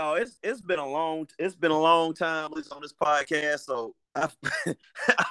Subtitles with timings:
[0.00, 0.14] y'all.
[0.14, 4.30] It's it's been a long it's been a long time on this podcast, so I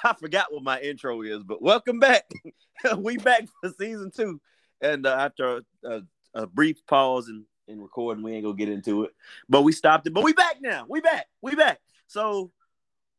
[0.04, 2.30] I forgot what my intro is, but welcome back.
[2.98, 4.40] we back for season two,
[4.80, 6.02] and uh, after a, a,
[6.36, 9.12] a, brief pause in, in recording, we ain't gonna get into it,
[9.50, 10.14] but we stopped it.
[10.14, 10.86] But we back now.
[10.88, 11.26] We back.
[11.42, 11.80] We back.
[12.06, 12.52] So,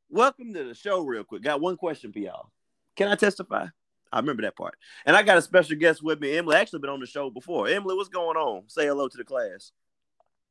[0.09, 1.03] welcome to the show.
[1.05, 2.53] Real quick, got one question for y'all.
[2.95, 3.67] Can I testify?
[4.13, 4.77] I remember that part.
[5.05, 6.37] And I got a special guest with me.
[6.37, 7.69] Emily actually been on the show before.
[7.69, 8.69] Emily, what's going on?
[8.69, 9.73] Say hello to the class.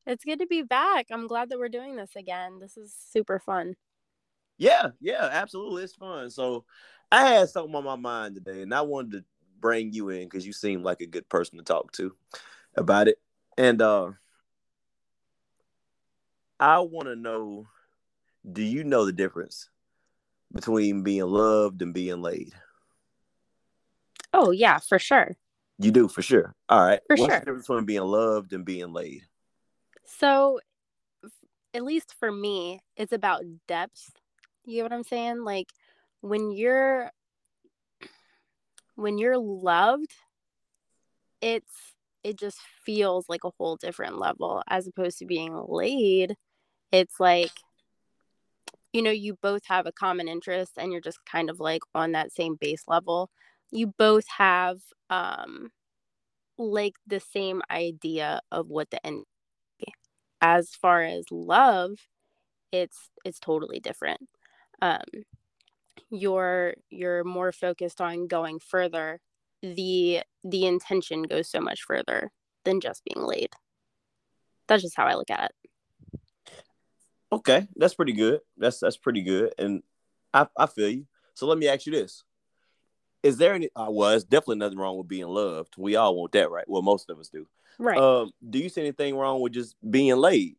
[0.09, 1.05] It's good to be back.
[1.11, 2.57] I'm glad that we're doing this again.
[2.59, 3.75] This is super fun.
[4.57, 5.83] Yeah, yeah, absolutely.
[5.83, 6.31] It's fun.
[6.31, 6.65] So
[7.11, 9.25] I had something on my mind today, and I wanted to
[9.59, 12.15] bring you in because you seem like a good person to talk to
[12.73, 13.19] about it.
[13.55, 14.13] And uh
[16.59, 17.67] I want to know
[18.51, 19.69] do you know the difference
[20.51, 22.53] between being loved and being laid?
[24.33, 25.37] Oh, yeah, for sure.
[25.77, 26.55] You do, for sure.
[26.67, 26.99] All right.
[27.05, 27.39] For What's sure.
[27.41, 29.28] the difference between being loved and being laid?
[30.17, 30.59] So,
[31.73, 34.11] at least for me, it's about depth.
[34.65, 35.43] You get what I'm saying?
[35.43, 35.67] Like
[36.21, 37.11] when you're
[38.95, 40.11] when you're loved,
[41.41, 41.71] it's
[42.23, 46.35] it just feels like a whole different level as opposed to being laid.
[46.91, 47.51] It's like
[48.91, 52.13] you know, you both have a common interest and you're just kind of like on
[52.13, 53.29] that same base level.
[53.71, 54.79] You both have
[55.09, 55.69] um
[56.57, 59.25] like the same idea of what the end
[60.41, 61.91] as far as love
[62.71, 64.21] it's it's totally different.
[64.81, 65.01] Um
[66.09, 69.19] you're you're more focused on going further.
[69.61, 72.31] The the intention goes so much further
[72.65, 73.49] than just being laid.
[74.67, 76.19] That's just how i look at it.
[77.31, 78.41] Okay that's pretty good.
[78.57, 79.83] That's that's pretty good and
[80.33, 81.05] i i feel you.
[81.33, 82.23] So let me ask you this.
[83.21, 85.75] Is there any uh, well definitely nothing wrong with being loved.
[85.77, 86.67] We all want that right?
[86.67, 87.47] Well most of us do
[87.79, 87.97] Right.
[87.97, 90.57] Um, do you see anything wrong with just being laid?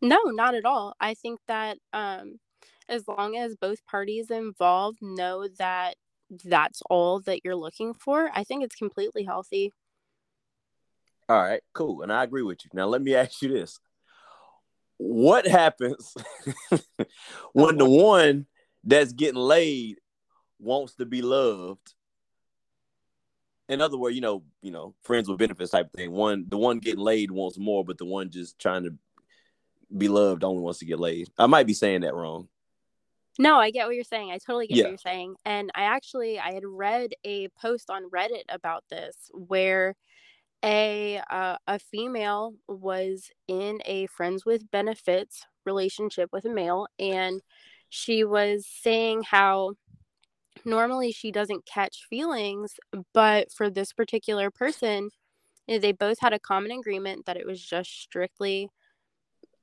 [0.00, 0.94] No, not at all.
[1.00, 2.40] I think that um,
[2.88, 5.96] as long as both parties involved know that
[6.44, 9.72] that's all that you're looking for, I think it's completely healthy.
[11.28, 12.02] All right, cool.
[12.02, 12.70] And I agree with you.
[12.72, 13.78] Now, let me ask you this
[14.96, 16.14] What happens
[17.52, 18.46] when the one
[18.82, 19.98] that's getting laid
[20.58, 21.94] wants to be loved
[23.68, 26.10] in other words, you know, you know, friends with benefits type thing.
[26.12, 28.94] One, the one getting laid wants more, but the one just trying to
[29.96, 31.28] be loved only wants to get laid.
[31.38, 32.48] I might be saying that wrong.
[33.38, 34.32] No, I get what you're saying.
[34.32, 34.84] I totally get Yeah.
[34.84, 35.36] what you're saying.
[35.44, 39.94] And I actually I had read a post on Reddit about this where
[40.64, 47.40] a uh, a female was in a friends with benefits relationship with a male and
[47.90, 49.74] she was saying how
[50.64, 52.74] normally she doesn't catch feelings,
[53.14, 55.10] but for this particular person,
[55.68, 58.70] eh, they both had a common agreement that it was just strictly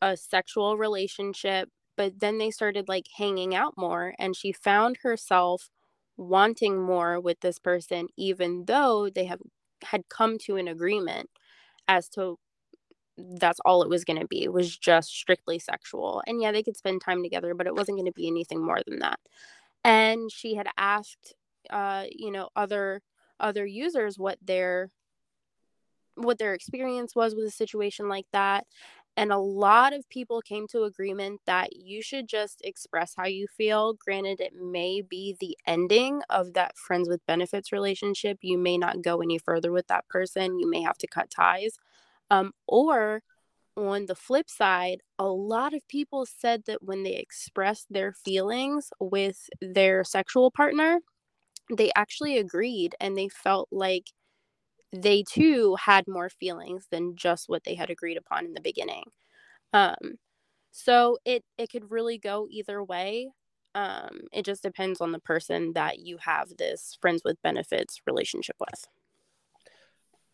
[0.01, 1.69] a sexual relationship.
[1.97, 5.69] But then they started like hanging out more, and she found herself
[6.17, 9.41] wanting more with this person, even though they have
[9.83, 11.29] had come to an agreement
[11.88, 12.38] as to
[13.17, 16.75] that's all it was going to be was just strictly sexual and yeah they could
[16.75, 19.19] spend time together but it wasn't going to be anything more than that
[19.85, 21.35] and she had asked
[21.72, 23.01] uh you know other
[23.40, 24.91] other users what their
[26.16, 28.66] what their experience was with a situation like that.
[29.18, 33.47] And a lot of people came to agreement that you should just express how you
[33.47, 33.94] feel.
[33.94, 38.40] Granted it may be the ending of that friends with benefits relationship.
[38.41, 40.59] You may not go any further with that person.
[40.59, 41.78] You may have to cut ties.
[42.31, 43.22] Um, or
[43.78, 48.90] on the flip side, a lot of people said that when they expressed their feelings
[49.00, 51.00] with their sexual partner,
[51.72, 54.12] they actually agreed and they felt like
[54.92, 59.04] they too had more feelings than just what they had agreed upon in the beginning.
[59.74, 60.19] Um,
[60.71, 63.30] so it it could really go either way.
[63.74, 68.56] Um, it just depends on the person that you have this friends with benefits relationship
[68.60, 68.88] with.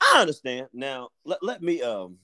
[0.02, 0.68] I understand.
[0.74, 2.18] Now, let, let me um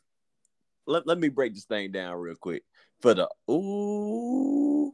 [0.87, 2.63] let, let me break this thing down real quick.
[3.01, 4.93] For the ooh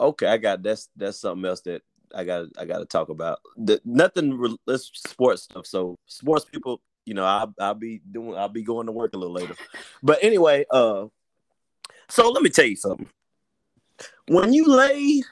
[0.00, 1.82] Okay, I got that's that's something else that
[2.14, 3.40] I got I got to talk about.
[3.56, 5.66] The, nothing that's sports stuff.
[5.66, 9.18] So sports people, you know, I'll I'll be doing I'll be going to work a
[9.18, 9.54] little later.
[10.02, 11.06] But anyway, uh
[12.08, 13.08] so let me tell you something.
[14.26, 15.22] When you lay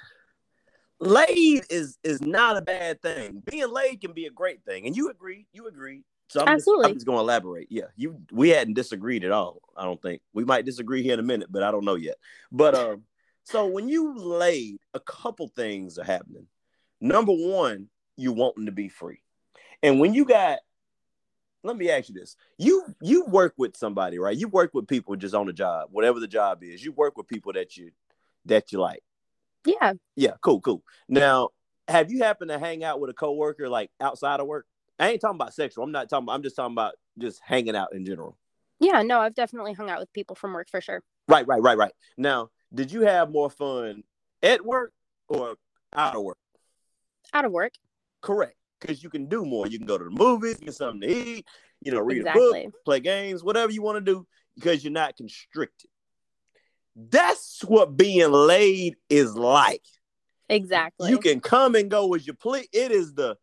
[1.00, 3.42] laid is is not a bad thing.
[3.46, 4.86] Being laid can be a great thing.
[4.86, 6.02] And you agree, you agree.
[6.28, 6.84] So I'm Absolutely.
[6.84, 7.68] just, I'm just going to elaborate.
[7.70, 9.60] Yeah, you we hadn't disagreed at all.
[9.76, 12.16] I don't think we might disagree here in a minute, but I don't know yet.
[12.52, 13.02] But um,
[13.44, 16.46] so when you laid, a couple things are happening.
[17.00, 19.22] Number one, you wanting to be free,
[19.82, 20.58] and when you got
[21.64, 24.36] let me ask you this: you you work with somebody, right?
[24.36, 26.84] You work with people just on the job, whatever the job is.
[26.84, 27.90] You work with people that you
[28.46, 29.02] that you like.
[29.64, 29.94] Yeah.
[30.16, 30.32] Yeah.
[30.40, 30.60] Cool.
[30.60, 30.82] Cool.
[31.08, 31.50] Now,
[31.86, 34.66] have you happened to hang out with a coworker like outside of work?
[34.98, 35.84] I ain't talking about sexual.
[35.84, 36.24] I'm not talking.
[36.24, 38.36] About, I'm just talking about just hanging out in general.
[38.80, 39.02] Yeah.
[39.02, 41.02] No, I've definitely hung out with people from work for sure.
[41.28, 41.46] Right.
[41.46, 41.62] Right.
[41.62, 41.78] Right.
[41.78, 41.92] Right.
[42.16, 44.02] Now, did you have more fun
[44.42, 44.92] at work
[45.28, 45.56] or
[45.94, 46.38] out of work?
[47.32, 47.72] Out of work.
[48.20, 49.66] Correct because you can do more.
[49.66, 51.46] You can go to the movies, get something to eat,
[51.80, 52.64] you know, read exactly.
[52.64, 55.90] a book, play games, whatever you want to do, because you're not constricted.
[56.96, 59.84] That's what being laid is like.
[60.48, 61.10] Exactly.
[61.10, 62.68] You can come and go as you please.
[62.72, 63.36] It is the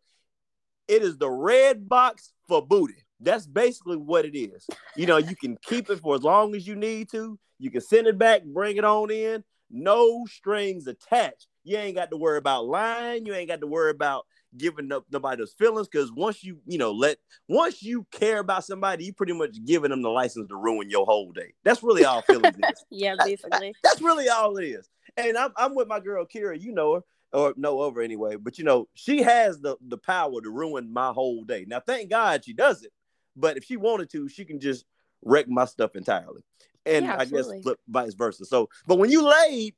[0.88, 3.06] it is the Redbox for booty.
[3.20, 4.68] That's basically what it is.
[4.96, 7.40] You know, you can keep it for as long as you need to.
[7.60, 9.44] You can send it back, bring it on in.
[9.72, 11.48] No strings attached.
[11.64, 13.26] You ain't got to worry about lying.
[13.26, 14.26] You ain't got to worry about
[14.58, 17.18] giving up nobody those feelings because once you you know let
[17.48, 21.06] once you care about somebody you pretty much giving them the license to ruin your
[21.06, 24.88] whole day that's really all feelings is yeah basically that, that's really all it is
[25.18, 27.02] and I'm, I'm with my girl kira you know her
[27.36, 30.92] or no of her anyway but you know she has the the power to ruin
[30.92, 32.92] my whole day now thank god she does it
[33.36, 34.86] but if she wanted to she can just
[35.24, 36.42] wreck my stuff entirely
[36.86, 39.76] and Yeah, i guess flip vice versa so but when you laid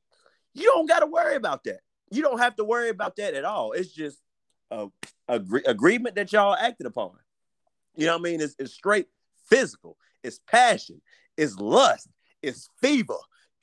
[0.54, 1.80] you don't got to worry about that
[2.12, 4.20] you don't have to worry about that at all it's just
[4.72, 4.90] a,
[5.28, 7.12] agree, agreement that y'all acted upon.
[7.96, 8.42] You know what I mean?
[8.42, 9.08] It's, it's straight
[9.50, 9.98] physical.
[10.24, 11.02] It's passion.
[11.36, 12.10] It's lust.
[12.42, 13.18] It's fever,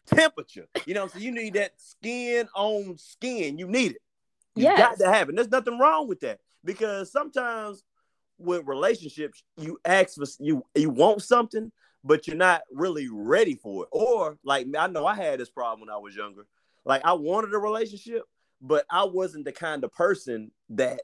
[0.07, 0.67] temperature.
[0.87, 3.59] You know, so you need that skin on skin.
[3.59, 4.03] You need it.
[4.57, 4.79] You Yes.
[4.79, 5.37] got to have it.
[5.37, 7.83] There's nothing wrong with that because sometimes
[8.39, 11.73] with relationships, you ask for you you want something,
[12.03, 13.89] but you're not really ready for it.
[13.93, 16.47] Or like I know I had this problem when I was younger.
[16.85, 18.23] Like I wanted a relationship,
[18.61, 21.01] but I wasn't the kind of person that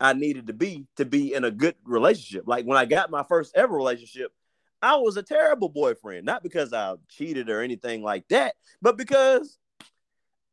[0.00, 2.44] I needed to be to be in a good relationship.
[2.46, 4.32] Like when I got my first ever relationship,
[4.80, 9.58] I was a terrible boyfriend, not because I cheated or anything like that, but because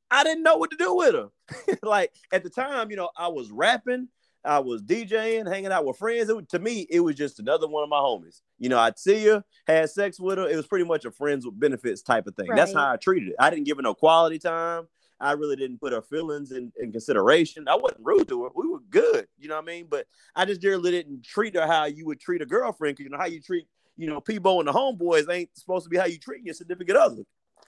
[0.10, 1.78] I didn't know what to do with her.
[1.84, 4.08] like at the time, you know, I was rapping,
[4.44, 6.30] I was DJing, hanging out with friends.
[6.30, 8.42] It to me, it was just another one of my homies.
[8.60, 10.48] You know, I'd see her, had sex with her.
[10.48, 12.48] It was pretty much a friends with benefits type of thing.
[12.56, 13.36] That's how I treated it.
[13.40, 14.88] I didn't give her no quality time.
[15.20, 17.68] I really didn't put her feelings in, in consideration.
[17.70, 18.50] I wasn't rude to her.
[18.54, 19.28] We were good.
[19.38, 19.88] You know what I mean?
[19.90, 22.98] But I just really didn't treat her how you would treat a girlfriend.
[22.98, 23.66] 'cause you know how you treat,
[23.98, 26.98] you know, Peebo and the homeboys ain't supposed to be how you treat your significant
[26.98, 27.24] other.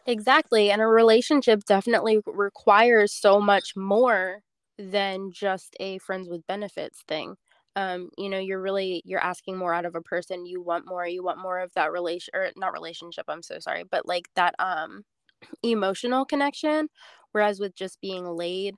[0.05, 0.71] Exactly.
[0.71, 4.41] And a relationship definitely requires so much more
[4.77, 7.35] than just a friends with benefits thing.
[7.75, 10.45] Um, you know, you're really you're asking more out of a person.
[10.45, 13.83] You want more, you want more of that relation or not relationship, I'm so sorry,
[13.89, 15.03] but like that um
[15.63, 16.89] emotional connection.
[17.33, 18.75] Whereas with just being laid,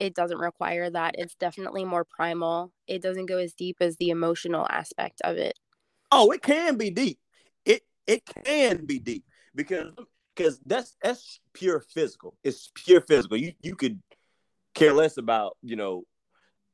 [0.00, 1.14] it doesn't require that.
[1.16, 2.72] It's definitely more primal.
[2.86, 5.58] It doesn't go as deep as the emotional aspect of it.
[6.16, 7.18] Oh, it can be deep.
[7.64, 9.92] It it can be deep because
[10.34, 12.36] because that's that's pure physical.
[12.44, 13.36] It's pure physical.
[13.36, 14.00] You you could
[14.74, 16.04] care less about you know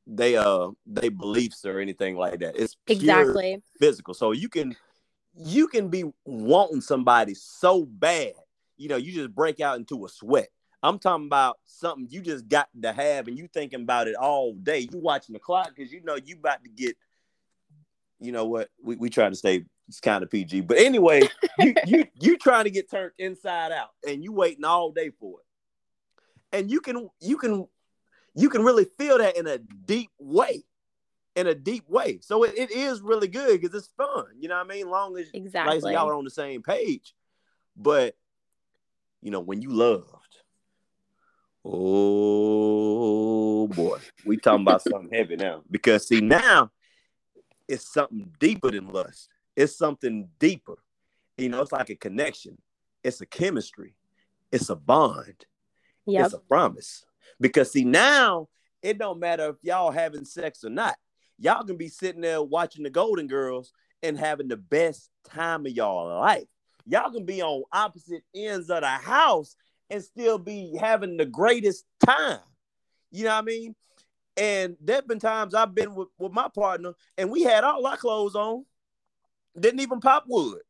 [0.05, 2.55] they uh they beliefs or anything like that.
[2.55, 3.63] It's pure Exactly.
[3.79, 4.13] physical.
[4.13, 4.75] So you can
[5.35, 8.33] you can be wanting somebody so bad,
[8.77, 10.49] you know, you just break out into a sweat.
[10.83, 14.53] I'm talking about something you just got to have, and you thinking about it all
[14.53, 14.87] day.
[14.91, 16.95] You watching the clock because you know you about to get.
[18.21, 18.69] You know what?
[18.81, 21.27] We we try to stay it's kind of PG, but anyway,
[21.59, 25.39] you you you trying to get turned inside out, and you waiting all day for
[25.39, 27.67] it, and you can you can
[28.35, 30.63] you can really feel that in a deep way,
[31.35, 32.19] in a deep way.
[32.21, 34.25] So it, it is really good because it's fun.
[34.39, 34.89] You know what I mean?
[34.89, 35.93] Long as like Exactly.
[35.93, 37.13] y'all are on the same page.
[37.75, 38.15] But
[39.21, 40.37] you know, when you loved,
[41.65, 45.63] oh boy, we talking about something heavy now.
[45.69, 46.71] Because see, now
[47.71, 49.29] it's something deeper than lust.
[49.55, 50.77] It's something deeper.
[51.37, 52.57] You know, it's like a connection.
[53.03, 53.95] It's a chemistry.
[54.51, 55.45] It's a bond.
[56.05, 56.25] Yep.
[56.25, 57.05] It's a promise.
[57.39, 58.49] Because see, now
[58.81, 60.95] it don't matter if y'all having sex or not.
[61.39, 63.71] Y'all can be sitting there watching the Golden Girls
[64.03, 66.47] and having the best time of y'all life.
[66.85, 69.55] Y'all can be on opposite ends of the house
[69.89, 72.39] and still be having the greatest time.
[73.11, 73.75] You know what I mean?
[74.37, 77.85] And there have been times I've been with, with my partner and we had all
[77.85, 78.65] our clothes on,
[79.59, 80.61] didn't even pop wood.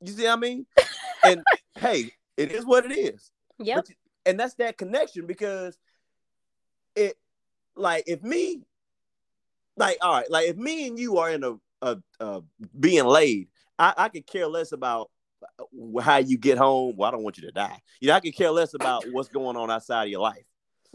[0.00, 0.66] You see what I mean?
[1.24, 1.42] And
[1.76, 3.76] hey, it is what it is Yep.
[3.76, 3.94] But-
[4.26, 5.78] and that's that connection because
[6.94, 7.16] it
[7.76, 8.62] like if me
[9.76, 12.42] like all right like if me and you are in a, a, a
[12.78, 15.10] being laid I, I could care less about
[15.60, 18.20] uh, how you get home well i don't want you to die you know i
[18.20, 20.44] could care less about what's going on outside of your life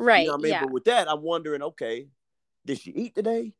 [0.02, 0.22] Right.
[0.22, 0.64] you know what i mean Yeah.
[0.64, 2.08] but with that i'm wondering okay
[2.66, 3.54] did she eat today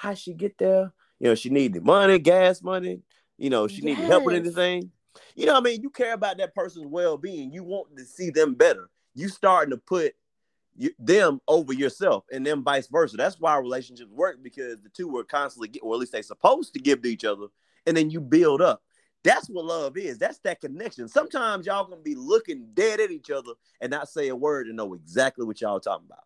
[0.00, 3.02] how she get there You know, she needed money, gas money.
[3.38, 4.90] You know, she needed help with anything.
[5.34, 7.52] You know, what I mean, you care about that person's well being.
[7.52, 8.90] You want to see them better.
[9.14, 10.14] You starting to put
[10.76, 13.16] you, them over yourself, and then vice versa.
[13.16, 16.74] That's why relationships work because the two are constantly, get, or at least they supposed
[16.74, 17.46] to give to each other,
[17.86, 18.82] and then you build up.
[19.24, 20.18] That's what love is.
[20.18, 21.08] That's that connection.
[21.08, 24.76] Sometimes y'all gonna be looking dead at each other and not say a word and
[24.76, 26.24] know exactly what y'all talking about.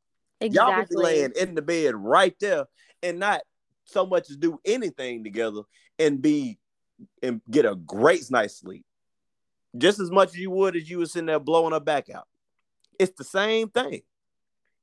[0.53, 2.67] Y'all be laying in the bed right there
[3.03, 3.41] and not
[3.85, 5.63] so much as do anything together
[5.99, 6.59] and be
[7.23, 8.85] and get a great night's sleep.
[9.77, 12.27] Just as much as you would as you was sitting there blowing her back out.
[12.99, 14.03] It's the same thing.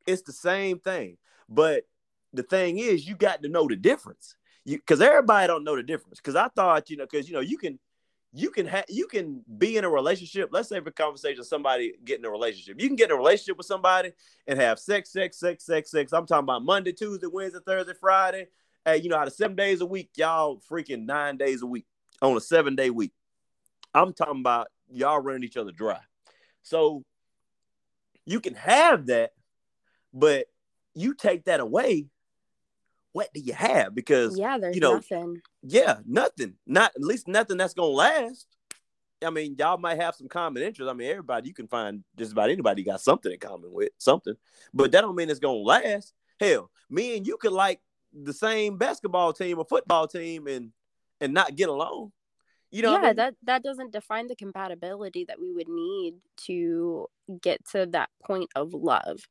[0.07, 1.17] It's the same thing.
[1.49, 1.83] But
[2.31, 4.37] the thing is, you got to know the difference.
[4.63, 6.19] You because everybody don't know the difference.
[6.19, 7.77] Because I thought, you know, because you know, you can
[8.37, 10.49] you can have you can be in a relationship.
[10.51, 12.81] Let's say for conversation, somebody get in a relationship.
[12.81, 14.11] You can get in a relationship with somebody
[14.45, 16.11] and have sex, sex, sex, sex, sex.
[16.11, 18.47] I'm talking about Monday, Tuesday, Wednesday, Thursday, Friday.
[18.83, 21.85] Hey, you know, out of seven days a week, y'all freaking nine days a week
[22.21, 23.13] on a seven day week.
[23.93, 25.99] I'm talking about y'all running each other dry.
[26.61, 27.05] So
[28.25, 29.31] you can have that,
[30.13, 30.47] but
[30.93, 32.07] you take that away.
[33.15, 33.95] What do you have?
[33.95, 35.41] Because Yeah, there's you know, nothing.
[35.63, 36.55] yeah, nothing.
[36.67, 38.45] Not at least nothing that's gonna last.
[39.25, 40.91] I mean, y'all might have some common interests.
[40.91, 44.33] I mean, everybody you can find just about anybody got something in common with something,
[44.73, 46.13] but that don't mean it's gonna last.
[46.41, 47.79] Hell, me and you could like
[48.11, 50.73] the same basketball team or football team and
[51.21, 52.11] and not get along.
[52.69, 53.15] You know, yeah, I mean?
[53.15, 56.15] that that doesn't define the compatibility that we would need
[56.47, 57.07] to
[57.41, 59.21] get to that point of love.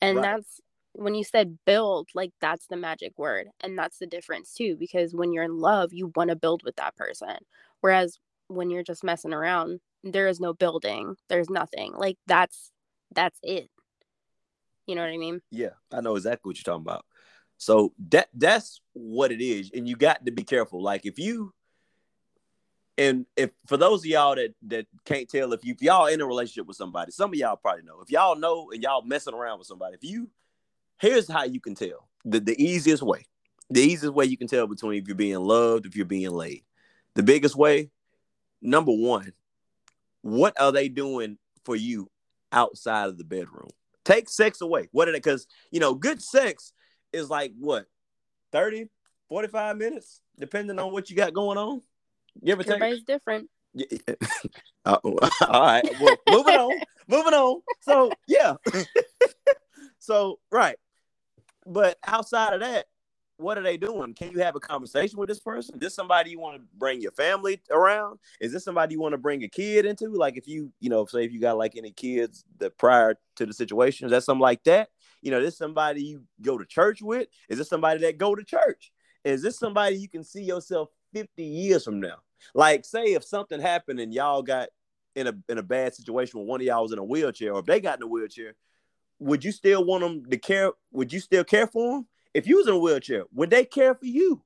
[0.00, 0.22] And Right.
[0.22, 0.60] that's
[0.96, 3.48] when you said build, like that's the magic word.
[3.60, 6.76] And that's the difference too, because when you're in love, you want to build with
[6.76, 7.36] that person.
[7.80, 11.16] Whereas when you're just messing around, there is no building.
[11.28, 11.92] There's nothing.
[11.96, 12.72] Like that's
[13.14, 13.68] that's it.
[14.86, 15.40] You know what I mean?
[15.50, 17.04] Yeah, I know exactly what you're talking about.
[17.58, 20.82] So that that's what it is, and you got to be careful.
[20.82, 21.52] Like if you
[22.96, 26.20] and if for those of y'all that that can't tell if you if y'all in
[26.20, 28.00] a relationship with somebody, some of y'all probably know.
[28.00, 30.30] If y'all know and y'all messing around with somebody, if you
[30.98, 33.24] here's how you can tell the the easiest way.
[33.70, 36.62] The easiest way you can tell between if you're being loved, if you're being laid.
[37.14, 37.90] The biggest way,
[38.62, 39.32] number one,
[40.22, 42.08] what are they doing for you
[42.52, 43.70] outside of the bedroom?
[44.04, 44.88] Take sex away.
[44.92, 45.18] What are they?
[45.18, 46.72] Because you know, good sex
[47.12, 47.86] is like what
[48.52, 48.88] 30,
[49.28, 51.80] 45 minutes, depending on what you got going on.
[52.44, 52.74] Give or take.
[52.74, 53.48] Everybody's different.
[53.74, 53.86] Yeah.
[54.86, 55.82] Uh, all right.
[56.00, 56.80] Well, moving on.
[57.08, 57.60] Moving on.
[57.80, 58.54] So yeah.
[59.98, 60.76] so right.
[61.66, 62.86] But outside of that,
[63.38, 64.14] what are they doing?
[64.14, 65.74] Can you have a conversation with this person?
[65.74, 68.18] Is this somebody you want to bring your family around?
[68.40, 70.08] Is this somebody you want to bring a kid into?
[70.08, 73.46] Like if you, you know, say if you got like any kids that prior to
[73.46, 74.88] the situation, is that something like that?
[75.20, 77.28] You know, this somebody you go to church with?
[77.48, 78.92] Is this somebody that go to church?
[79.24, 82.16] Is this somebody you can see yourself 50 years from now?
[82.54, 84.68] Like, say if something happened and y'all got
[85.14, 87.60] in a in a bad situation when one of y'all was in a wheelchair, or
[87.60, 88.54] if they got in a wheelchair,
[89.18, 90.72] would you still want them to care?
[90.92, 92.06] Would you still care for them?
[92.34, 94.42] If you was in a wheelchair, would they care for you?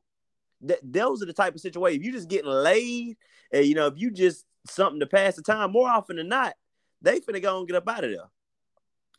[0.63, 2.01] That those are the type of situation.
[2.01, 3.17] If you just getting laid,
[3.53, 6.55] and you know, if you just something to pass the time, more often than not,
[7.03, 8.31] they finna go and get up out of there.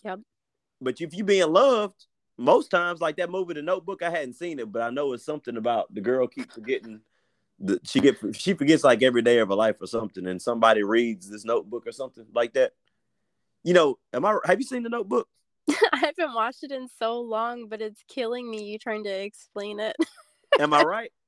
[0.04, 0.20] Yep.
[0.80, 2.06] But if you being loved,
[2.38, 5.26] most times, like that movie, The Notebook, I hadn't seen it, but I know it's
[5.26, 7.02] something about the girl keep forgetting.
[7.60, 10.82] The, she get she forgets like every day of her life or something, and somebody
[10.82, 12.72] reads this notebook or something like that.
[13.64, 14.38] You know, am I?
[14.46, 15.28] Have you seen the Notebook?
[15.94, 19.80] I haven't watched it in so long, but it's killing me you trying to explain
[19.80, 19.96] it.
[20.60, 21.12] Am I right?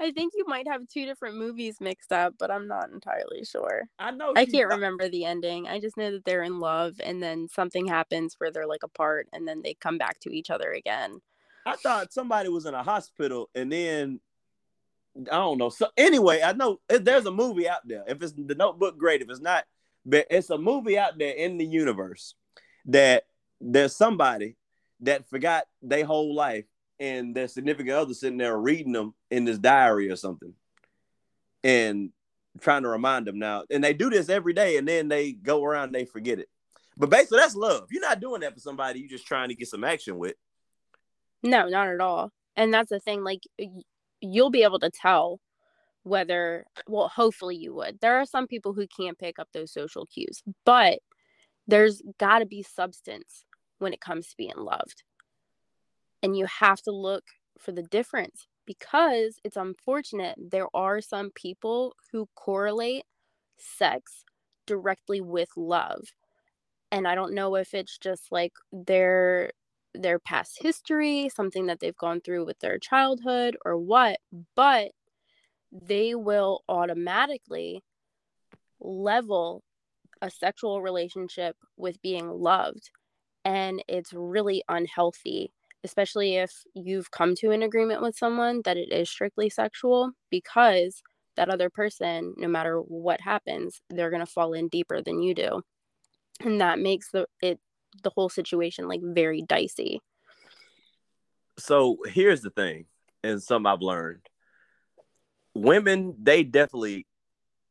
[0.00, 3.82] I think you might have two different movies mixed up, but I'm not entirely sure.
[3.98, 4.32] I know.
[4.36, 5.66] I can't remember the ending.
[5.66, 9.26] I just know that they're in love and then something happens where they're like apart
[9.32, 11.20] and then they come back to each other again.
[11.66, 14.20] I thought somebody was in a hospital and then
[15.32, 15.68] I don't know.
[15.68, 18.04] So anyway, I know eh, there's a movie out there.
[18.06, 19.20] If it's the Notebook, great.
[19.20, 19.64] If it's not,
[20.06, 22.34] but it's a movie out there in the universe
[22.86, 23.24] that
[23.60, 24.56] there's somebody
[25.00, 26.64] that forgot their whole life
[27.00, 30.52] and their significant other sitting there reading them in this diary or something,
[31.62, 32.10] and
[32.60, 33.64] trying to remind them now.
[33.70, 36.48] And they do this every day, and then they go around and they forget it.
[36.96, 37.86] But basically, that's love.
[37.92, 38.98] You're not doing that for somebody.
[38.98, 40.34] You're just trying to get some action with.
[41.44, 42.32] No, not at all.
[42.56, 43.22] And that's the thing.
[43.22, 43.42] Like,
[44.20, 45.38] you'll be able to tell
[46.02, 48.00] whether, well, hopefully you would.
[48.00, 50.98] There are some people who can't pick up those social cues, but
[51.68, 53.44] there's got to be substance
[53.78, 55.02] when it comes to being loved.
[56.22, 57.24] And you have to look
[57.58, 60.36] for the difference because it's unfortunate.
[60.38, 63.04] There are some people who correlate
[63.56, 64.24] sex
[64.66, 66.02] directly with love.
[66.90, 69.50] And I don't know if it's just like their
[69.94, 74.18] their past history, something that they've gone through with their childhood or what,
[74.54, 74.92] but
[75.72, 77.82] they will automatically
[78.80, 79.64] level
[80.20, 82.90] a sexual relationship with being loved.
[83.48, 85.52] And it's really unhealthy,
[85.82, 91.02] especially if you've come to an agreement with someone that it is strictly sexual, because
[91.36, 95.34] that other person, no matter what happens, they're going to fall in deeper than you
[95.34, 95.62] do.
[96.40, 97.58] And that makes the it
[98.02, 100.02] the whole situation like very dicey.
[101.58, 102.84] So here's the thing,
[103.24, 104.28] and something I've learned.
[105.54, 107.06] Women, they definitely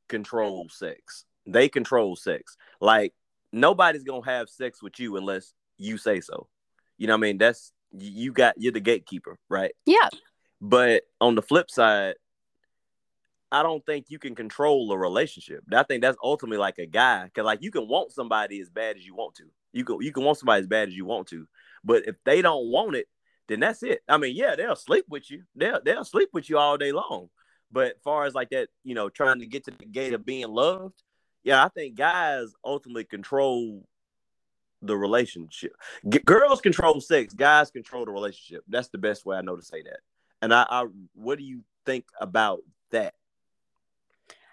[0.10, 1.26] control sex.
[1.46, 2.58] They control sex.
[2.82, 3.14] Like
[3.54, 6.48] nobody's gonna have sex with you unless you say so.
[6.98, 7.38] You know what I mean?
[7.38, 9.72] That's you got you're the gatekeeper, right?
[9.86, 10.10] Yeah.
[10.60, 12.16] But on the flip side,
[13.52, 15.64] I don't think you can control a relationship.
[15.72, 18.98] I think that's ultimately like a guy, because like you can want somebody as bad
[18.98, 19.46] as you want to.
[19.74, 21.48] You can you can want somebody as bad as you want to,
[21.84, 23.08] but if they don't want it,
[23.48, 24.02] then that's it.
[24.08, 25.44] I mean, yeah, they'll sleep with you.
[25.56, 27.30] They'll they'll sleep with you all day long.
[27.72, 30.48] But far as like that, you know, trying to get to the gate of being
[30.48, 31.02] loved,
[31.44, 33.88] yeah, I think guys ultimately control
[34.82, 35.74] the relationship.
[36.08, 38.64] G- girls control sex, guys control the relationship.
[38.68, 40.00] That's the best way I know to say that.
[40.42, 43.16] And I, I what do you think about that?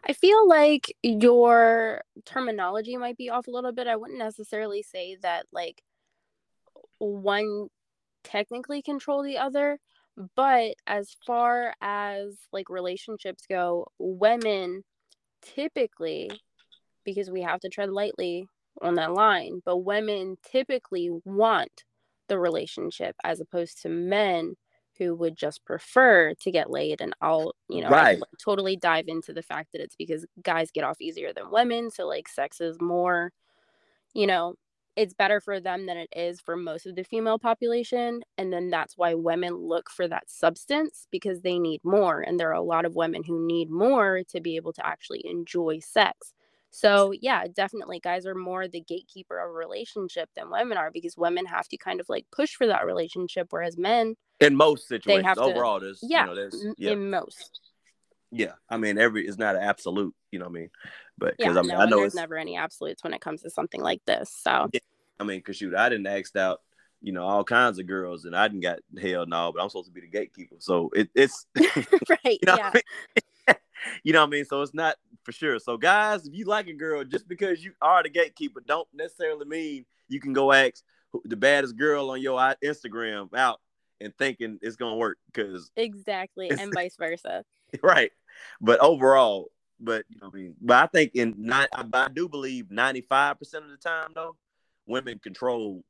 [0.06, 3.86] I feel like your terminology might be off a little bit.
[3.86, 5.82] I wouldn't necessarily say that like
[6.98, 7.68] one
[8.22, 9.78] technically control the other,
[10.36, 14.84] but as far as like relationships go, women
[15.42, 16.30] typically
[17.04, 18.46] because we have to tread lightly
[18.82, 21.84] on that line, but women typically want
[22.28, 24.54] the relationship as opposed to men
[24.98, 28.18] who would just prefer to get laid and I'll, you know, right.
[28.18, 31.90] I totally dive into the fact that it's because guys get off easier than women,
[31.90, 33.32] so like sex is more,
[34.14, 34.54] you know,
[34.96, 38.70] it's better for them than it is for most of the female population and then
[38.70, 42.62] that's why women look for that substance because they need more and there are a
[42.62, 46.32] lot of women who need more to be able to actually enjoy sex.
[46.76, 51.16] So, yeah, definitely guys are more the gatekeeper of a relationship than women are because
[51.16, 55.22] women have to kind of like push for that relationship whereas men in most situations.
[55.22, 57.60] They have overall, to, there's yeah, you know, there's yeah, in most.
[58.32, 60.16] Yeah, I mean, every is not an absolute.
[60.32, 60.70] You know what I mean?
[61.16, 63.42] But because yeah, I mean, no, I know there's never any absolutes when it comes
[63.42, 64.36] to something like this.
[64.42, 64.80] So yeah.
[65.20, 66.60] I mean, cause shoot, I didn't ask out,
[67.00, 69.86] you know, all kinds of girls, and I didn't got hell no, but I'm supposed
[69.86, 70.56] to be the gatekeeper.
[70.58, 72.18] So it, it's right.
[72.24, 72.72] you know yeah.
[72.74, 73.56] I mean?
[74.02, 74.44] you know what I mean?
[74.44, 75.58] So it's not for sure.
[75.58, 79.46] So guys, if you like a girl, just because you are the gatekeeper, don't necessarily
[79.46, 80.82] mean you can go ask
[81.24, 83.60] the baddest girl on your uh, Instagram out
[84.00, 87.44] and thinking it's gonna work because exactly, and vice versa.
[87.82, 88.12] Right,
[88.60, 92.28] but overall, but you know, what I mean, but I think in not, I do
[92.28, 94.36] believe ninety five percent of the time though,
[94.86, 95.84] women control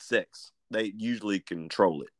[0.00, 0.52] sex.
[0.70, 2.10] They usually control it.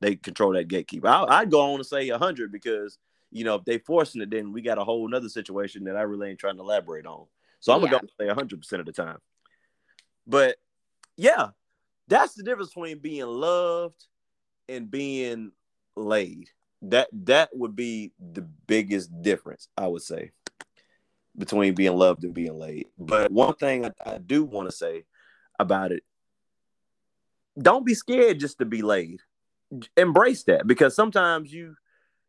[0.00, 1.08] They control that gatekeeper.
[1.08, 2.98] I, would go on to say hundred because
[3.30, 6.02] you know if they forcing it, then we got a whole another situation that I
[6.02, 7.26] really ain't trying to elaborate on.
[7.60, 7.90] So I'm yeah.
[7.90, 9.18] gonna go say hundred percent of the time.
[10.26, 10.56] But
[11.16, 11.48] yeah,
[12.06, 14.06] that's the difference between being loved
[14.68, 15.52] and being
[15.96, 16.50] laid.
[16.82, 20.30] That that would be the biggest difference, I would say,
[21.36, 22.86] between being loved and being laid.
[22.98, 25.04] But one thing I, I do want to say
[25.58, 26.04] about it,
[27.60, 29.20] don't be scared just to be laid.
[29.96, 31.74] Embrace that because sometimes you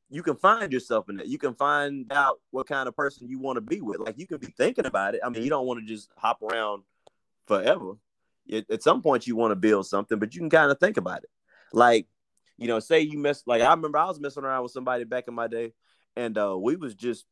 [0.09, 1.27] you can find yourself in that.
[1.27, 3.99] You can find out what kind of person you want to be with.
[3.99, 5.21] Like you can be thinking about it.
[5.23, 6.83] I mean, you don't want to just hop around
[7.47, 7.93] forever.
[8.47, 10.97] It, at some point, you want to build something, but you can kind of think
[10.97, 11.29] about it.
[11.71, 12.07] Like
[12.57, 15.25] you know, say you mess like I remember I was messing around with somebody back
[15.27, 15.73] in my day,
[16.15, 17.25] and uh, we was just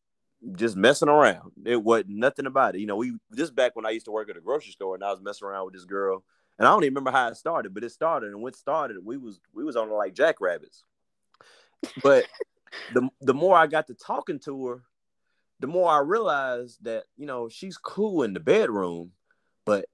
[0.53, 1.51] just messing around.
[1.65, 2.81] It wasn't nothing about it.
[2.81, 5.03] You know, we this back when I used to work at a grocery store and
[5.03, 6.23] I was messing around with this girl.
[6.59, 8.97] And I don't even remember how it started, but it started and when it started,
[9.03, 10.83] we was we was on like jackrabbits.
[12.01, 12.25] But
[12.93, 14.83] the the more I got to talking to her,
[15.59, 19.11] the more I realized that, you know, she's cool in the bedroom,
[19.65, 19.85] but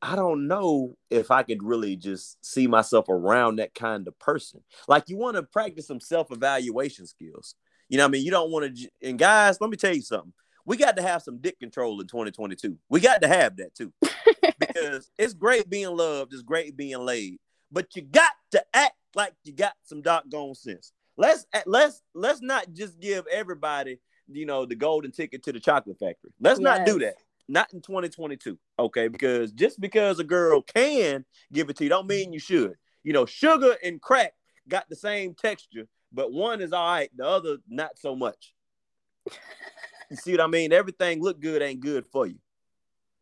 [0.00, 4.62] I don't know if I could really just see myself around that kind of person.
[4.88, 7.54] Like you want to practice some self-evaluation skills.
[7.88, 8.24] You know I mean?
[8.24, 10.32] You don't want to and guys, let me tell you something.
[10.66, 12.78] We got to have some dick control in 2022.
[12.88, 13.92] We got to have that too.
[14.58, 17.38] because it's great being loved, it's great being laid,
[17.70, 20.92] but you got to act like you got some doggone sense.
[21.16, 23.98] Let's eh, let's let's not just give everybody,
[24.28, 26.32] you know, the golden ticket to the chocolate factory.
[26.40, 26.78] Let's yes.
[26.78, 27.14] not do that
[27.48, 28.58] not in 2022.
[28.78, 32.74] Okay, because just because a girl can give it to you, don't mean you should.
[33.02, 34.32] You know, sugar and crack
[34.68, 38.54] got the same texture, but one is all right, the other not so much.
[40.10, 40.72] you see what I mean?
[40.72, 42.38] Everything look good ain't good for you.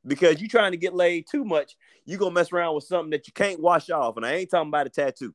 [0.05, 3.26] Because you trying to get laid too much, you gonna mess around with something that
[3.26, 5.35] you can't wash off, and I ain't talking about a tattoo.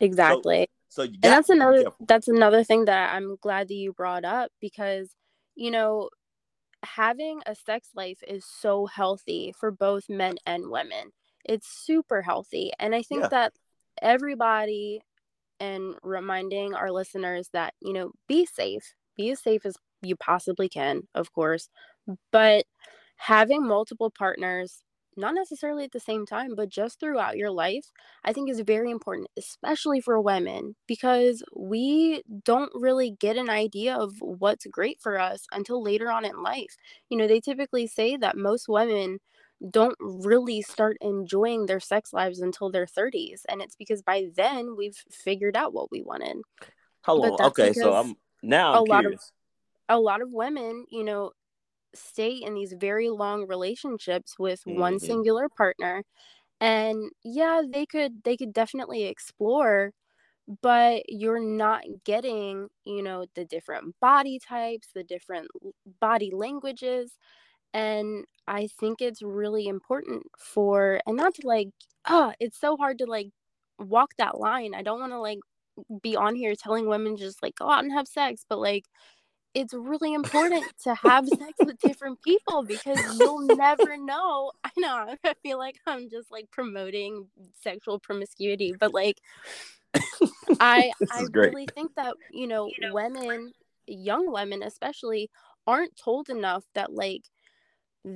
[0.00, 0.68] Exactly.
[0.88, 5.10] So, and that's another that's another thing that I'm glad that you brought up because
[5.54, 6.08] you know
[6.84, 11.12] having a sex life is so healthy for both men and women.
[11.44, 12.72] It's super healthy.
[12.78, 13.28] And I think Yeah.
[13.28, 13.52] that
[14.00, 15.02] everybody
[15.60, 18.94] and reminding our listeners that, you know, be safe.
[19.16, 21.68] Be as safe as you possibly can, of course.
[22.30, 22.66] But
[23.16, 24.84] having multiple partners,
[25.18, 27.90] not necessarily at the same time, but just throughout your life,
[28.24, 33.96] I think is very important, especially for women, because we don't really get an idea
[33.96, 36.76] of what's great for us until later on in life.
[37.10, 39.18] You know, they typically say that most women
[39.70, 43.44] don't really start enjoying their sex lives until their 30s.
[43.48, 46.38] And it's because by then we've figured out what we wanted.
[47.04, 47.36] Hold but on.
[47.38, 49.20] that's Okay, so I'm now a I'm lot of-
[49.90, 51.32] A lot of women, you know,
[51.94, 54.98] stay in these very long relationships with one Mhm.
[54.98, 56.04] singular partner
[56.60, 59.92] and yeah they could they could definitely explore
[60.62, 65.48] but you're not getting you know the different body types the different
[66.00, 67.18] body languages
[67.74, 71.68] and i think it's really important for and not to like
[72.06, 73.30] ah it's so hard to like
[73.78, 75.40] walk that line i don't want to like
[76.02, 78.84] be on here telling women just like go out and have sex but like
[79.58, 84.52] it's really important to have sex with different people because you'll never know.
[84.62, 87.26] I know I feel like I'm just like promoting
[87.60, 89.20] sexual promiscuity, but like
[90.60, 91.52] I I great.
[91.52, 93.52] really think that, you know, women,
[93.88, 95.28] young women especially,
[95.66, 97.24] aren't told enough that like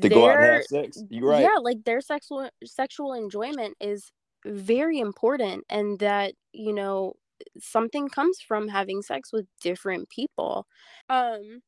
[0.00, 1.02] to go out and have sex.
[1.10, 1.42] You right.
[1.42, 4.12] yeah, like their sexual sexual enjoyment is
[4.44, 7.14] very important and that, you know,
[7.60, 10.66] something comes from having sex with different people.
[11.08, 11.62] Um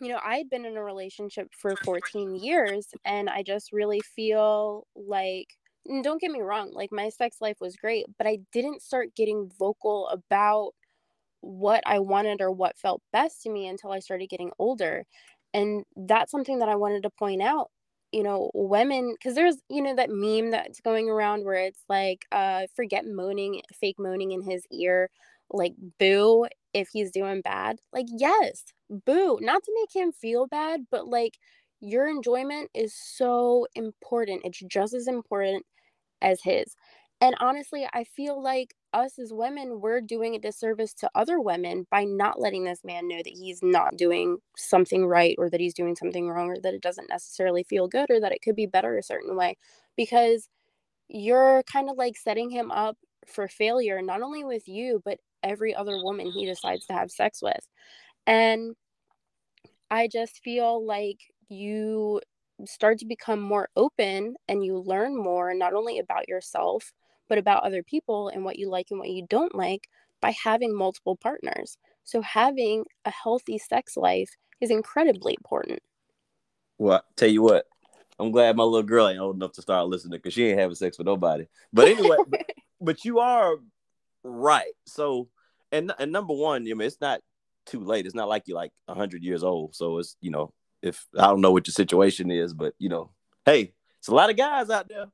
[0.00, 4.00] you know, I had been in a relationship for 14 years and I just really
[4.00, 5.48] feel like
[6.02, 9.50] don't get me wrong, like my sex life was great, but I didn't start getting
[9.58, 10.72] vocal about
[11.40, 15.04] what I wanted or what felt best to me until I started getting older.
[15.54, 17.70] And that's something that I wanted to point out.
[18.12, 22.24] You know, women, because there's, you know, that meme that's going around where it's like,
[22.32, 25.10] uh, forget moaning, fake moaning in his ear,
[25.50, 27.76] like boo if he's doing bad.
[27.92, 31.38] Like, yes, boo, not to make him feel bad, but like
[31.80, 34.42] your enjoyment is so important.
[34.44, 35.66] It's just as important
[36.22, 36.74] as his.
[37.20, 41.86] And honestly, I feel like us as women, we're doing a disservice to other women
[41.90, 45.72] by not letting this man know that he's not doing something right or that he's
[45.74, 48.66] doing something wrong or that it doesn't necessarily feel good or that it could be
[48.66, 49.56] better a certain way
[49.96, 50.48] because
[51.08, 55.74] you're kind of like setting him up for failure, not only with you, but every
[55.74, 57.66] other woman he decides to have sex with.
[58.26, 58.76] And
[59.90, 62.20] I just feel like you
[62.66, 66.92] start to become more open and you learn more not only about yourself
[67.28, 69.88] but about other people and what you like and what you don't like
[70.20, 71.76] by having multiple partners.
[72.04, 75.80] So having a healthy sex life is incredibly important.
[76.78, 77.66] Well, tell you what,
[78.18, 80.74] I'm glad my little girl ain't old enough to start listening because she ain't having
[80.74, 81.46] sex with nobody.
[81.72, 82.40] But anyway, but,
[82.80, 83.56] but you are
[84.22, 84.72] right.
[84.86, 85.28] So,
[85.72, 87.20] and and number one, I mean, it's not
[87.66, 88.06] too late.
[88.06, 89.74] It's not like you're like hundred years old.
[89.74, 93.10] So it's you know, if I don't know what your situation is, but you know,
[93.44, 95.06] hey, it's a lot of guys out there,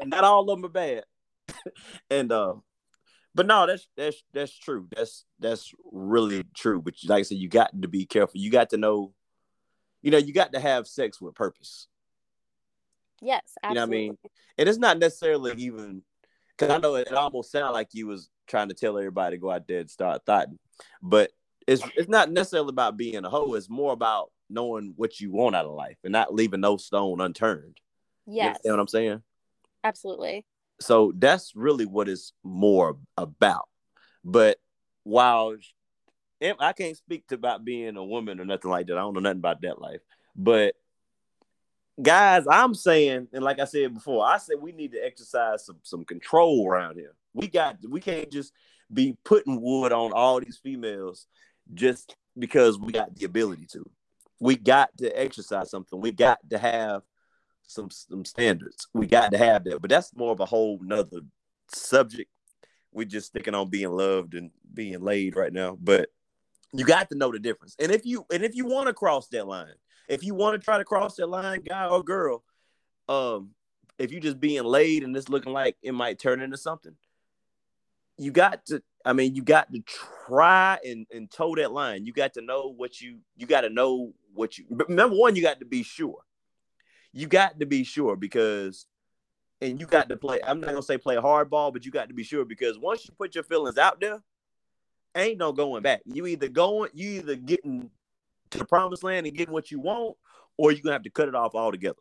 [0.00, 1.04] and not all of them are bad.
[2.10, 2.54] and uh,
[3.34, 4.88] but no, that's that's that's true.
[4.94, 6.80] That's that's really true.
[6.82, 8.40] But like I said, you got to be careful.
[8.40, 9.12] You got to know,
[10.02, 11.88] you know, you got to have sex with purpose.
[13.20, 14.18] Yes, You know what I mean?
[14.56, 16.02] And it's not necessarily even
[16.56, 19.40] because I know it, it almost sounded like you was trying to tell everybody to
[19.40, 20.58] go out there and start thotting,
[21.02, 21.30] but
[21.66, 23.54] it's it's not necessarily about being a hoe.
[23.54, 27.20] It's more about knowing what you want out of life and not leaving no stone
[27.20, 27.78] unturned.
[28.26, 28.34] Yes.
[28.34, 29.22] You understand what I'm saying?
[29.84, 30.44] absolutely.
[30.80, 33.68] So that's really what it's more about.
[34.24, 34.58] But
[35.04, 35.56] while
[36.40, 38.96] I can't speak to about being a woman or nothing like that.
[38.96, 40.00] I don't know nothing about that life.
[40.36, 40.74] But
[42.00, 45.78] guys, I'm saying, and like I said before, I said we need to exercise some
[45.82, 47.14] some control around here.
[47.34, 48.52] We got we can't just
[48.92, 51.26] be putting wood on all these females
[51.74, 53.84] just because we got the ability to.
[54.40, 56.00] We got to exercise something.
[56.00, 57.02] We got to have
[57.68, 58.88] some some standards.
[58.94, 59.80] We got to have that.
[59.80, 61.20] But that's more of a whole nother
[61.68, 62.30] subject.
[62.92, 65.78] We're just sticking on being loved and being laid right now.
[65.80, 66.08] But
[66.72, 67.76] you got to know the difference.
[67.78, 69.74] And if you and if you want to cross that line,
[70.08, 72.42] if you want to try to cross that line, guy or girl,
[73.08, 73.50] um,
[73.98, 76.94] if you just being laid and it's looking like it might turn into something,
[78.16, 78.82] you got to.
[79.04, 79.82] I mean, you got to
[80.26, 82.06] try and and toe that line.
[82.06, 84.64] You got to know what you you got to know what you.
[84.88, 86.18] Number one, you got to be sure.
[87.12, 88.86] You got to be sure because
[89.60, 90.40] and you got to play.
[90.46, 93.14] I'm not gonna say play hardball, but you got to be sure because once you
[93.16, 94.22] put your feelings out there,
[95.14, 96.02] ain't no going back.
[96.06, 97.90] You either going, you either getting
[98.50, 100.16] to the promised land and getting what you want,
[100.56, 101.98] or you're gonna have to cut it off altogether.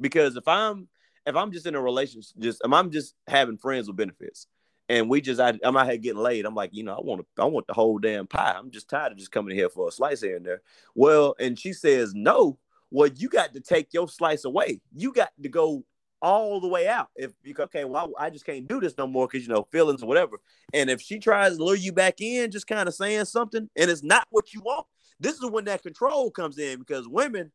[0.00, 0.88] Because if I'm
[1.26, 4.46] if I'm just in a relationship, just if I'm just having friends with benefits,
[4.88, 7.22] and we just I, I'm out here getting laid, I'm like, you know, I want
[7.22, 8.54] to I want the whole damn pie.
[8.56, 10.62] I'm just tired of just coming here for a slice here and there.
[10.94, 12.58] Well, and she says no.
[12.90, 14.80] Well, you got to take your slice away.
[14.92, 15.84] You got to go
[16.22, 17.08] all the way out.
[17.16, 20.02] If you okay, well, I, just can't do this no more because you know feelings
[20.02, 20.40] or whatever.
[20.72, 23.90] And if she tries to lure you back in, just kind of saying something, and
[23.90, 24.86] it's not what you want,
[25.18, 27.52] this is when that control comes in because women,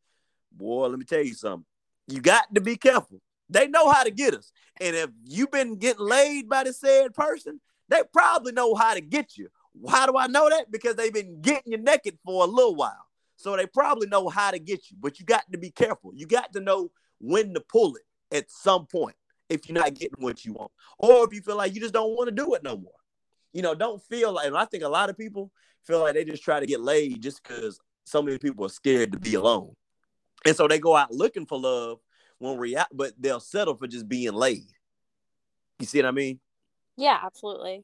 [0.52, 1.66] boy, let me tell you something.
[2.08, 3.22] You got to be careful.
[3.50, 7.14] They know how to get us, and if you've been getting laid by the said
[7.14, 9.50] person, they probably know how to get you.
[9.88, 10.72] How do I know that?
[10.72, 13.06] Because they've been getting you naked for a little while.
[13.46, 16.12] So they probably know how to get you, but you got to be careful.
[16.16, 19.16] You got to know when to pull it at some point
[19.50, 22.16] if you're not getting what you want, or if you feel like you just don't
[22.16, 22.96] want to do it no more.
[23.54, 24.48] You know, don't feel like.
[24.48, 25.52] And I think a lot of people
[25.84, 29.12] feel like they just try to get laid just because so many people are scared
[29.12, 29.76] to be alone,
[30.44, 32.00] and so they go out looking for love
[32.40, 34.66] when react, but they'll settle for just being laid.
[35.78, 36.40] You see what I mean?
[36.98, 37.84] Yeah, absolutely.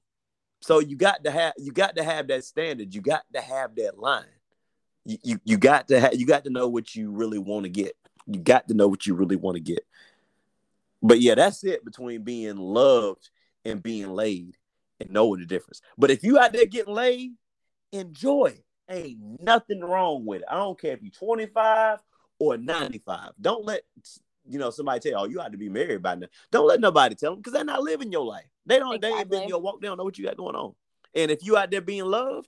[0.62, 2.95] So you got to have you got to have that standard.
[2.95, 4.26] You got to have that line.
[5.05, 7.69] You you, you got to have you got to know what you really want to
[7.69, 7.95] get.
[8.27, 9.85] You got to know what you really want to get.
[11.01, 13.29] But yeah, that's it between being loved
[13.65, 14.57] and being laid
[14.99, 15.81] and knowing the difference.
[15.97, 17.31] But if you out there getting laid,
[17.91, 18.59] enjoy.
[18.89, 20.47] Ain't nothing wrong with it.
[20.49, 21.99] I don't care if you're 25
[22.39, 23.31] or 95.
[23.39, 23.81] Don't let
[24.47, 26.27] you know somebody tell you, oh, you ought to be married by now.
[26.51, 28.45] Don't let nobody tell them because they're not living your life.
[28.65, 29.11] They don't exactly.
[29.11, 30.73] they ain't been your walk, they don't know what you got going on.
[31.15, 32.47] And if you out there being loved,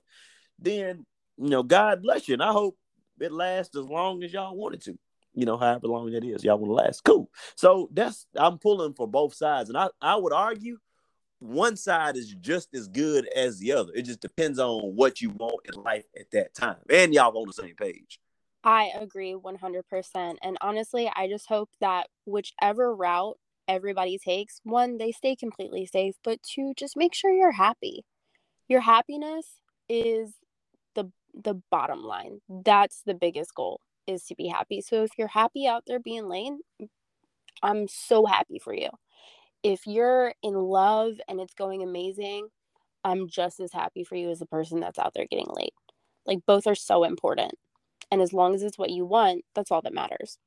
[0.58, 2.34] then you know, God bless you.
[2.34, 2.76] And I hope
[3.20, 4.98] it lasts as long as y'all want it to
[5.34, 7.02] you know, however long that is, y'all want to last.
[7.04, 7.28] Cool.
[7.56, 10.78] So that's I'm pulling for both sides, and I I would argue
[11.40, 13.92] one side is just as good as the other.
[13.94, 17.46] It just depends on what you want in life at that time, and y'all on
[17.46, 18.20] the same page.
[18.66, 20.36] I agree 100%.
[20.42, 23.36] And honestly, I just hope that whichever route
[23.68, 28.06] everybody takes, one, they stay completely safe, but two, just make sure you're happy.
[28.66, 30.36] Your happiness is
[31.34, 32.40] the bottom line.
[32.48, 34.80] That's the biggest goal is to be happy.
[34.80, 36.58] So if you're happy out there being lame,
[37.62, 38.90] I'm so happy for you.
[39.62, 42.48] If you're in love and it's going amazing,
[43.02, 45.74] I'm just as happy for you as the person that's out there getting late.
[46.26, 47.52] Like both are so important.
[48.10, 50.38] And as long as it's what you want, that's all that matters.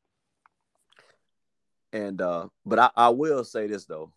[1.93, 4.12] And uh but I, I will say this though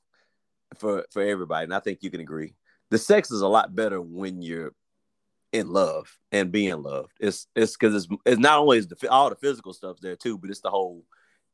[0.76, 2.54] for for everybody, and I think you can agree.
[2.90, 4.72] The sex is a lot better when you're
[5.53, 7.13] in love and being loved.
[7.21, 10.39] It's it's because it's it's not only is the all the physical stuff there too,
[10.39, 11.05] but it's the whole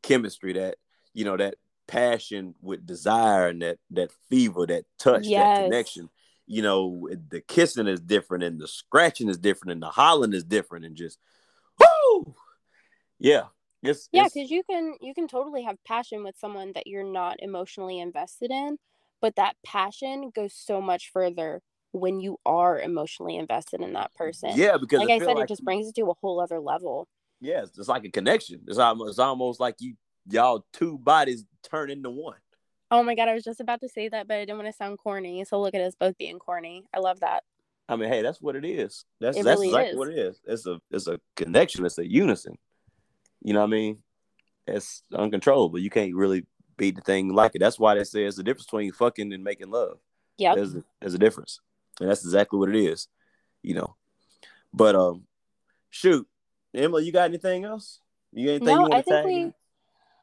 [0.02, 0.76] chemistry that
[1.14, 1.56] you know that
[1.86, 5.58] passion with desire and that that fever, that touch, yes.
[5.58, 6.10] that connection.
[6.46, 10.44] You know, the kissing is different, and the scratching is different, and the hollering is
[10.44, 11.18] different, and just
[11.78, 12.34] whoo,
[13.18, 13.44] yeah.
[13.82, 17.36] It's, yeah, because you can you can totally have passion with someone that you're not
[17.40, 18.78] emotionally invested in,
[19.20, 21.62] but that passion goes so much further
[21.96, 24.52] when you are emotionally invested in that person.
[24.54, 26.60] Yeah, because like I, I said, like, it just brings it to a whole other
[26.60, 27.08] level.
[27.40, 28.60] Yeah, it's, it's like a connection.
[28.66, 29.94] It's almost, it's almost like you
[30.28, 32.36] y'all two bodies turn into one.
[32.90, 34.72] Oh my god, I was just about to say that, but I didn't want to
[34.72, 35.44] sound corny.
[35.44, 36.84] So look at us both being corny.
[36.94, 37.42] I love that.
[37.88, 39.04] I mean, hey, that's what it is.
[39.20, 39.96] That's it that's really exactly is.
[39.96, 40.40] what it is.
[40.44, 41.84] It's a it's a connection.
[41.84, 42.56] It's a unison.
[43.42, 43.98] You know what I mean?
[44.66, 45.78] It's uncontrollable.
[45.78, 47.60] You can't really beat the thing like it.
[47.60, 49.98] That's why they say it's the difference between fucking and making love.
[50.38, 51.60] Yeah, there's there's a difference
[52.00, 53.08] and that's exactly what it is,
[53.62, 53.96] you know.
[54.72, 55.26] But um,
[55.90, 56.26] shoot,
[56.74, 58.00] Emma, you got anything else?
[58.32, 59.24] You anything no, you want to tag?
[59.24, 59.52] We,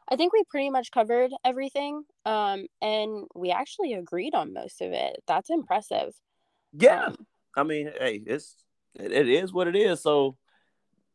[0.09, 4.91] I think we pretty much covered everything, um, and we actually agreed on most of
[4.91, 5.23] it.
[5.27, 6.13] That's impressive.
[6.73, 7.15] Yeah, um,
[7.55, 8.55] I mean, hey, it's
[8.95, 10.01] it, it is what it is.
[10.01, 10.37] So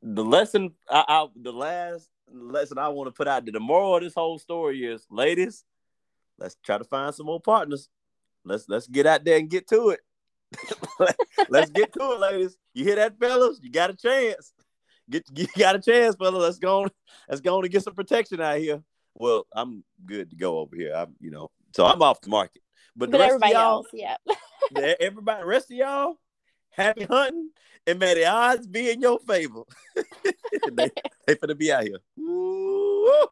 [0.02, 4.02] the lesson, I, I the last lesson I want to put out the moral of
[4.02, 5.64] this whole story is, ladies,
[6.38, 7.88] let's try to find some more partners.
[8.44, 10.00] Let's let's get out there and get to it.
[11.48, 12.56] Let's get to it, ladies.
[12.74, 13.60] You hear that, fellas?
[13.62, 14.52] You got a chance.
[15.10, 16.36] Get you got a chance, fella.
[16.36, 16.86] Let's go.
[17.28, 18.82] Let's go to get some protection out here.
[19.14, 20.94] Well, I'm good to go over here.
[20.94, 22.62] I'm, you know, so I'm off the market.
[22.94, 24.16] But, but everybody else, yeah.
[25.00, 26.18] everybody, rest of y'all,
[26.70, 27.50] happy hunting,
[27.86, 29.62] and may the odds be in your favor.
[30.72, 30.90] they,
[31.26, 31.98] they finna be out here.
[32.18, 33.28] Ooh.